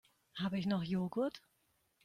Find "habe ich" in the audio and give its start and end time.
0.39-0.65